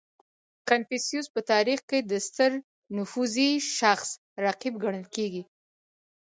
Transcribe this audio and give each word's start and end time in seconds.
•کنفوسیوس 0.69 1.27
په 1.35 1.41
تاریخ 1.51 1.79
کې 1.89 1.99
د 2.11 2.13
ستر 2.27 2.51
نفوذي 2.97 3.49
شخص 3.79 4.09
رقیب 4.45 4.73
ګڼل 4.83 5.05
کېږي. 5.15 5.43